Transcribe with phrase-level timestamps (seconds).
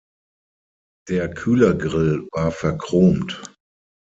[1.09, 3.39] Der Kühlergrill war verchromt.